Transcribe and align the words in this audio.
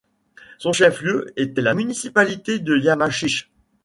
Son 0.57 0.73
chef-lieu 0.73 1.31
était 1.35 1.61
la 1.61 1.75
municipalité 1.75 2.57
de 2.57 2.75
Yamachiche. 2.75 3.51